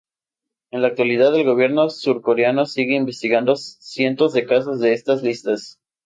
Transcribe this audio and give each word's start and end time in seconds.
En 0.71 0.81
la 0.81 0.87
actualidad, 0.87 1.35
el 1.39 1.45
gobierno 1.45 1.91
surcoreano 1.91 2.65
sigue 2.65 2.95
investigando 2.95 3.55
cientos 3.55 4.33
de 4.33 4.47
casos 4.47 4.79
de 4.79 4.93
esas 4.93 5.21
listas. 5.21 5.77